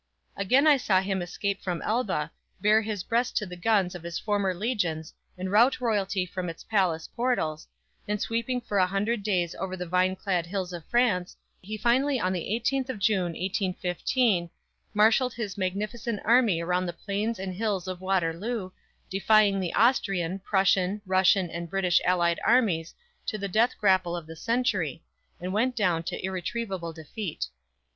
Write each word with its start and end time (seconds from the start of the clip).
Again 0.35 0.65
I 0.65 0.77
saw 0.77 0.99
him 0.99 1.21
escape 1.21 1.61
from 1.61 1.83
Elba, 1.83 2.31
bare 2.59 2.81
his 2.81 3.03
breast 3.03 3.37
to 3.37 3.45
the 3.45 3.55
guns 3.55 3.93
of 3.93 4.01
his 4.01 4.17
former 4.17 4.51
legions 4.51 5.13
and 5.37 5.51
rout 5.51 5.79
royalty 5.79 6.25
from 6.25 6.49
its 6.49 6.63
palace 6.63 7.07
portals, 7.15 7.67
and 8.07 8.19
sweeping 8.19 8.61
for 8.61 8.79
a 8.79 8.87
hundred 8.87 9.21
days 9.21 9.53
over 9.53 9.77
the 9.77 9.85
vineclad 9.85 10.47
hills 10.47 10.73
of 10.73 10.83
France, 10.87 11.37
he 11.61 11.77
finally 11.77 12.19
on 12.19 12.33
the 12.33 12.39
18th 12.49 12.89
of 12.89 12.97
June, 12.97 13.33
1815, 13.37 14.49
marshaled 14.95 15.35
his 15.35 15.55
magnificent 15.55 16.19
army 16.25 16.59
around 16.61 16.87
the 16.87 16.93
plains 16.93 17.37
and 17.37 17.53
hills 17.53 17.87
of 17.87 18.01
Waterloo, 18.01 18.71
defying 19.07 19.59
the 19.59 19.75
Austrian, 19.75 20.39
Prussian, 20.39 21.03
Russian 21.05 21.47
and 21.51 21.69
British 21.69 22.01
allied 22.03 22.39
armies 22.43 22.95
to 23.27 23.37
the 23.37 23.47
death 23.47 23.75
grapple 23.79 24.15
of 24.15 24.25
the 24.25 24.35
century, 24.35 25.03
and 25.39 25.53
went 25.53 25.75
down 25.75 26.01
to 26.01 26.19
irretrievable 26.25 26.91
defeat. 26.91 27.45